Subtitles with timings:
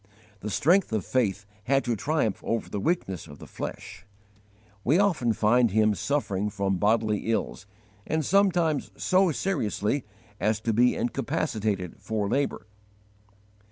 [0.39, 4.03] The strength of faith had to triumph over the weakness of the flesh.
[4.83, 7.67] We often find him suffering from bodily ills,
[8.07, 10.03] and sometimes so seriously
[10.39, 12.65] as to be incapacitated for labour.